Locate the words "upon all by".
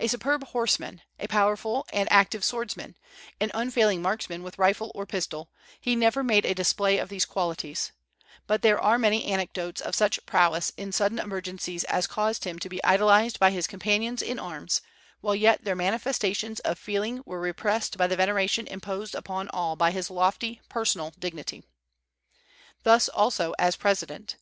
19.14-19.92